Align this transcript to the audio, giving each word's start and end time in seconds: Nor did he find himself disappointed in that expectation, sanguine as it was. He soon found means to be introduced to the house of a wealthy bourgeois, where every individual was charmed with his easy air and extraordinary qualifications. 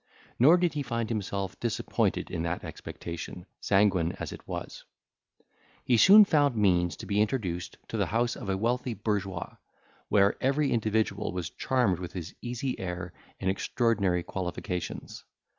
Nor 0.39 0.57
did 0.57 0.73
he 0.73 0.81
find 0.81 1.09
himself 1.09 1.59
disappointed 1.59 2.31
in 2.31 2.41
that 2.41 2.63
expectation, 2.63 3.45
sanguine 3.59 4.13
as 4.13 4.31
it 4.31 4.47
was. 4.47 4.83
He 5.85 5.95
soon 5.95 6.25
found 6.25 6.55
means 6.55 6.95
to 6.95 7.05
be 7.05 7.21
introduced 7.21 7.77
to 7.89 7.97
the 7.97 8.07
house 8.07 8.35
of 8.35 8.49
a 8.49 8.57
wealthy 8.57 8.95
bourgeois, 8.95 9.57
where 10.09 10.37
every 10.41 10.71
individual 10.71 11.31
was 11.31 11.51
charmed 11.51 11.99
with 11.99 12.13
his 12.13 12.33
easy 12.41 12.79
air 12.79 13.13
and 13.39 13.47
extraordinary 13.51 14.23
qualifications. 14.23 15.23